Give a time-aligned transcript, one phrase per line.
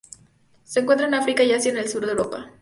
[0.63, 2.49] Se encuentran en África y Asia y el sur de Europa.